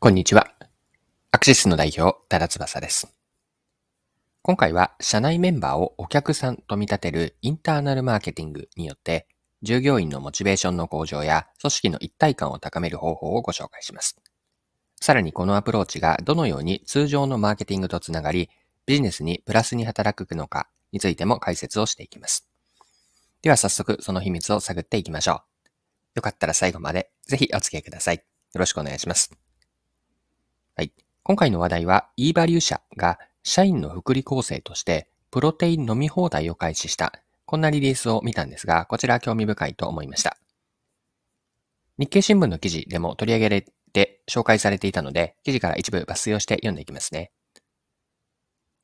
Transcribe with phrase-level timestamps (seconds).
[0.00, 0.46] こんにちは。
[1.32, 3.12] アクシスの代表、多田翼です。
[4.42, 9.26] 今回は、社内メンバーをお客さんと見立てるインターナルマーケティングによって、
[9.62, 14.16] 従業員のモチベーションの向上や組織の一体感を高める方法をご紹介します。
[15.00, 18.50] さらにこのアプローチがどのように通常のマーケティングとつながり、
[18.86, 22.48] ビジネスにプラスに働くのかについても解説をしていきます。
[23.42, 25.40] では早速その秘密を探っていきましょう。
[26.14, 28.18] よかったら最後までぜひお付き合いください。
[28.18, 28.22] よ
[28.54, 29.47] ろしくお願いします。
[30.78, 30.92] はい。
[31.24, 37.12] 今回の話題は、e バリュー社が社員の福利厚生として、プロテイン飲み放題を開始した、
[37.46, 40.36] こんなリリースを見たんですが、こちら興味深いと思いました。
[41.98, 47.32] 日経新聞の記事でも取り上げられて紹介されていたので、記事から一部抜粋をして読んでいきますね。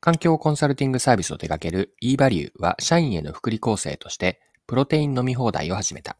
[0.01, 6.17] 環境コンサルティングサービスを手掛ける e バリューは社員への福利厚生として、プロテイン飲み放題を始めた。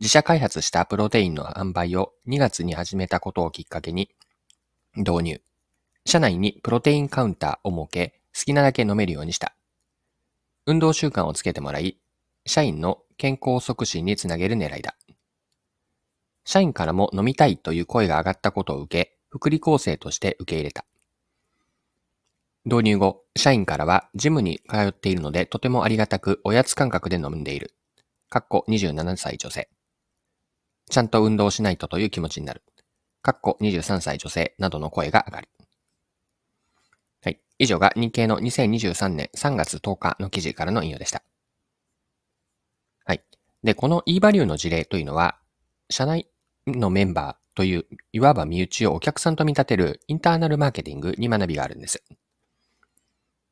[0.00, 4.10] 自社開発したプロテインの販売を2月に始めたことをきっかけに、
[4.96, 5.40] 導入。
[6.04, 9.54] 社内にプロテインカウンターを設け、好きなだけ飲めるようにした。
[10.66, 11.98] 運動習慣をつけてもらい、
[12.46, 14.96] 社員の健康促進につなげる狙いだ。
[16.44, 20.84] 社員からも飲みたいという声が上がったことを受け、福利厚生として受け入れた。
[22.64, 27.74] 導入後、社員からはジムに通っているのでとてもありがたくおやつ感覚で飲んでいる。
[28.28, 29.68] かっこ27歳女性。
[30.90, 32.62] ちゃんと運動しないとという気持ちになる。
[33.22, 35.48] かっこ23歳女性などの声が上がる。
[37.22, 37.40] はい。
[37.58, 41.22] 以上が日経の2023年3月10日の記事からの引用でした。
[43.04, 43.22] はい。
[43.62, 45.38] で、この e バリューの事例というのは、
[45.90, 46.28] 社内
[46.66, 52.02] のメンバーという、いわば身内をお客さんと見立てるインターナルマーケティングに学びがあるんです。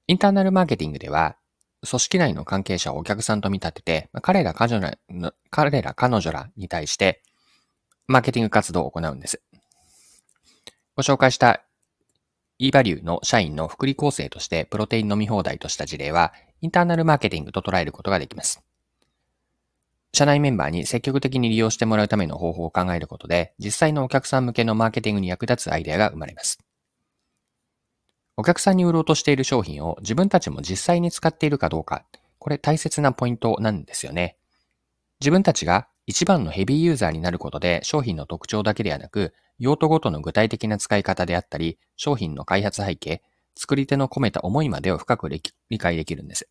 [0.06, 1.36] インターナルマーケティングでは、
[1.88, 7.22] 組織内の関係者をお客さんと見立てて、彼ら彼女ら、彼ら彼女らに対して、
[8.06, 9.42] マーケティング活動を行うんです。
[10.98, 11.62] ご紹介した
[12.58, 18.64] eValue の社員の福利構成としてプロテイン飲み放題とした事例は、インターナルマーケティングと捉えることができます。
[20.12, 26.58] 社内メンバーに積極的に利用してもらうための方法を考えることで、実際のお客さん向けのマーケティングに役立つアイデアが生まれます。
[28.36, 32.06] お客さんに売ろうとしている商品を自分たちも実際に使っているかどうか、
[32.40, 34.36] これ大切なポイントなんですよね。
[35.20, 43.22] 自分たちが一番のヘビーユーザーになることで商品の特徴だけではなく、用途ごとの具体的な使い方であったり、商品の開発背景、
[43.56, 45.42] 作り手の込めた思いまでを深く理
[45.78, 46.48] 解できるんです。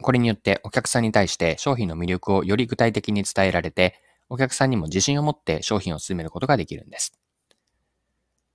[0.00, 7.18] これによってお客さんに対して商品の魅力をより具体的に伝えられて、お客さんにも自信を持って商品を進めることができるんです。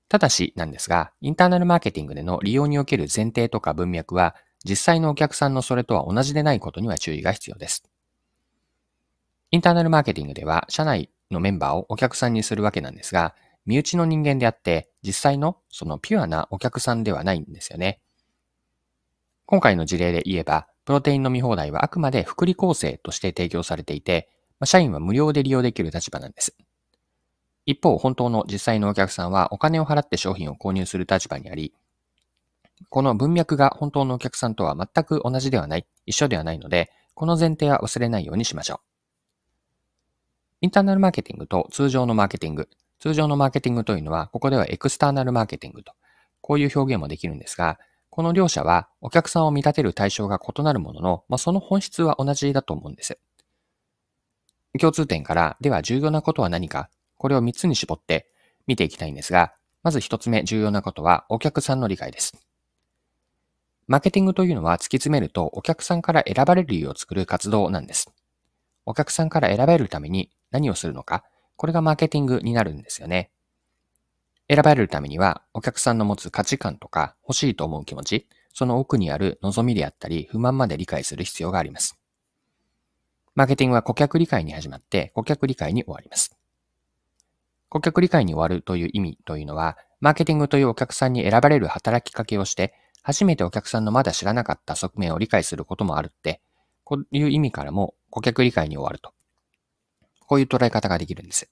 [0.08, 7.84] ただしなんですが、インターナルマーケティングでの利用における前提とか文脈は、実際のお客さんのそれとは同じでないことには注意が必要です。
[9.52, 13.36] インターナルマーケティングでは、社内のメンバーをお客さんにするわけなんですが、
[13.66, 18.00] 身内の人間であって、実際のそのピュアなお客さんではないんですよね。
[19.46, 24.30] 今回の事例で言えば、プロテイン飲み放題はあくまで福利厚生として提供されていて、
[24.66, 26.56] 社員は無料で利用できる立場なんです。
[27.66, 31.74] 一方、本当の実際のお客さんはお金を払って商品を購入する立場にあり、
[32.90, 38.93] この文脈が本当のお客さんとは全く同じではない、一緒ではないので、この前提は忘れないようにしましょう。
[40.64, 42.70] インターナルマーケティングと通常のマーケティング。
[42.98, 45.92] 通常のマーケティングというのは、ここではエクスターナルマーケティングと、
[46.40, 47.80] こういう表現もできるんですが、
[48.10, 53.20] この両者はお客さんを見立てる対象が異なるものの、まあ、その本質は同じだと思うんです。
[54.80, 58.30] 共通点から、では重要なことは何か、これを3つに絞って
[58.66, 59.52] 見ていきたいんですが、
[59.84, 62.32] まず1つ目重要なことはお客さんの理解です。
[63.88, 68.14] マーケティングというのは突き詰めるとお客さんから選ばれる理由を作る活動なんです。
[68.86, 71.26] お客さんから選ばれるために何をするのか、
[71.58, 73.32] これがマーケティングになるんですよね。
[74.48, 82.00] 選ばれるためには、お客さんの持つ価値観とか欲しいと思う気持ち、その奥にある望みであったり不満まで理解する必要があります。
[83.36, 86.38] マーケティングは顧客理解に始まって顧客理解に終わります。
[87.70, 96.42] 顧客理解に終わるという意味というのは、マーケティングというお客さんに選ばれる働きかけをして、初めてお客さんのまだ知らなかった側面を理解することもあるって、
[96.84, 99.14] こういう意味からも顧客理解に終わると
[100.34, 101.48] こういう捉え方ができるんです。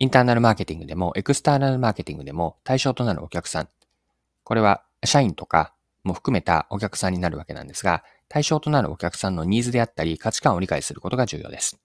[0.00, 3.68] インターナルマーケティングでも、エクスターナルマーケティングでも対象となるお客さん。
[4.42, 5.72] これは社員とか
[6.02, 11.78] も含めたお客さんになるわけなんですが、対象となるお客さんのニーズであったり価値観を理解することが重要です。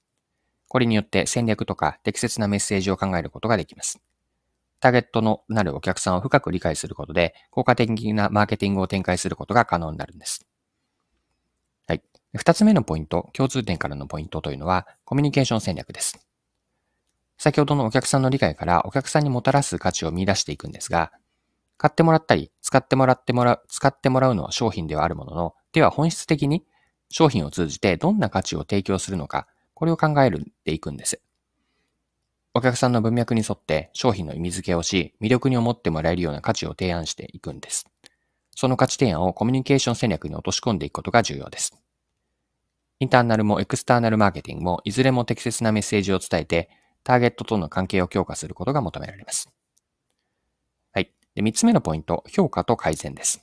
[0.67, 4.01] これによって戦略とか適切なメッセージを考えることができます。
[4.79, 10.48] ターゲットのなるお客さんを深く理解することで、効果的なマーケティングを展開することが可能になるんです。
[12.35, 16.19] 二つ目のポイント、共通点からのポイントというのは、コミュニケーション戦略です。
[17.37, 21.11] 先ほどのお客さんの理解からお客さんにもたらす価値を見出していくんですが、
[21.77, 26.65] 買ってもらったり、使ってもらってもらう、使ってもらうのは商品ではあるものの、では本質的に
[27.09, 30.29] 商品を通じてどんな価値を提供するのか、これを考え
[30.65, 31.21] ていくんです。
[32.53, 37.85] お客さんの文脈に沿って商品の意味付けをし、魅力に思ってもらえるような価値を提案していくんです。
[38.53, 41.81] その価値提案をコミュニケーション戦略に落とし込んでいくことが重要です。
[42.99, 46.69] インターナルもエクスターナルマーケティングもいずれも適切なメッセージを伝えて、
[47.03, 49.49] ターゲットとの関係を強化することが求められます。
[50.91, 51.13] はい。
[51.33, 53.41] で、三つ目のポイント、評価と改善です。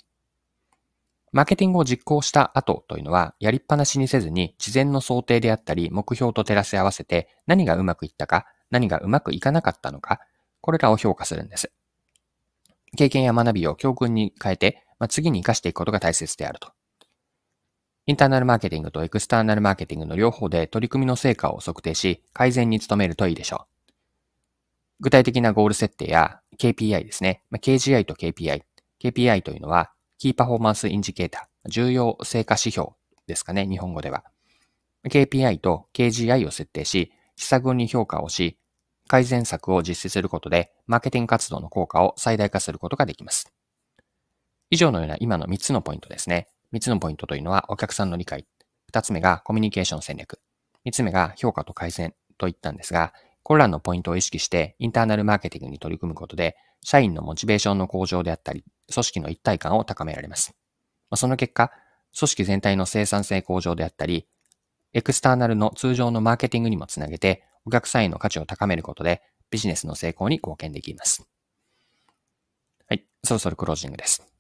[1.32, 10.20] マーケティングを実行した後というのは、やりっぱなしにせずに、事前の想定であったり、目標と照らし合わせて、何がうまくいったか、何がうまくいかなかったのか、
[10.61, 11.73] これらを評価するんです。
[12.97, 16.73] 経験や学びを教訓に変えて、まあ、次に活かしていくことが大切であると。
[18.08, 23.93] インターナルマーケティングとエクスターナルマーケティングの両方で取り組みの成果を測定し、改善に努めるといいでしょう。
[25.00, 27.43] 具体的なゴール設定や KPI ですね。
[27.53, 28.62] KGI と KPI。
[29.03, 32.91] KPI というのは、 key performance indicator、重要成果指標
[33.26, 34.23] ですかね、日本語では。
[35.08, 38.56] KPI と KGI を設定し、施策に評価をし、
[39.08, 43.53] 改善策を実施することで、マーケティング活動の効果を最大化することができます。
[44.70, 46.47] 以上のような今の3つのポイントですね。
[46.76, 48.46] 3つのポイントというのはお客さんの理解。
[48.93, 50.40] 2つ目がコミュニケーション戦略。
[50.84, 58.62] 3つ目が評価と改善といったんですが、これらのポイントを意識してインターナルマーケティングに取り組むことで、社員のモチベーションの向上であったり、
[58.93, 60.55] 組織の一体感を高められます。
[61.14, 61.70] その結果、
[62.19, 64.29] 組織全体の生産性向上であったり、
[64.93, 71.26] エクスターナルの通常のマーケティングにもつなげて、お客さんへの価値を高めることで、ビジネスの成功に貢献できます。
[72.87, 74.35] はい、そろそろクロージングです。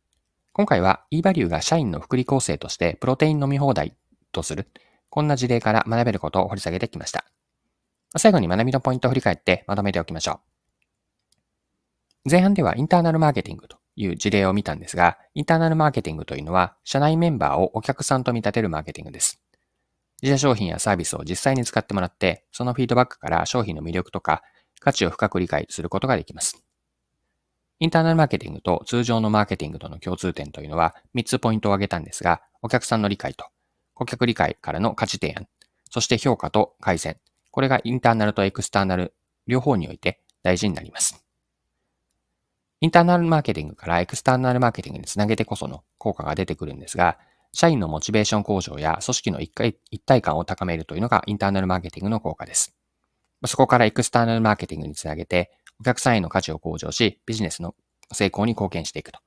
[0.56, 3.94] 今回は eValue が社員の福利構成としてプロテイン飲み放題
[4.32, 4.68] とする、
[5.10, 7.26] こんな事例から学べることを掘り下げてきました。
[8.16, 10.40] 最後に学びのポイントを振り返ってまとめておきましょ
[12.24, 12.30] う。
[12.30, 19.42] 前半ではインターナルマーケティングという事例を見たんですが、インターナルマーケティングというのは、社内メンバーをお客さんと見立てるマーケティングです。
[20.22, 24.42] 自社商品やサービスを実際に使ってもらって、そのフィードバックから商品の魅力とか
[24.80, 26.65] 価値を深く理解することができます。
[27.78, 33.46] インターナルマーケティングと通常のマーケティングとの共通点というのは3つポイントを挙げたんですが、お客さんの理解と
[33.94, 35.46] 顧客理解からの価値提案、
[35.90, 37.18] そして評価と改善。
[37.50, 39.14] これがインターナルとエクスターナル
[39.46, 41.22] 両方において大事になります。
[42.80, 47.18] インターナルマーケティングからエクスターナルマーケティングにつなげてこその効果が出てくるんですが、
[47.52, 52.74] 社員のモチベーション向上や組織の一体感を高めるというのがインターナルマーケティングの効果です。
[53.46, 55.50] そこからエクスターナルマーケティングにつなげて、
[55.80, 57.74] お客さんへの価値を向上し、ビジネスの
[58.12, 59.20] 成功に貢献していくと。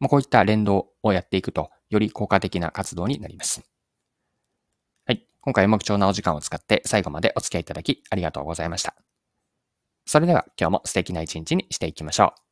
[0.00, 3.62] まあ、こういった連動をやっていくと、より効果的な活動になります。
[5.06, 5.26] はい。
[5.40, 8.94] 今回も貴重なお時間を使って最後までお付き合いいただきありがとうございました。
[10.06, 12.47] それでは今日も素敵な一日にしていきましょう。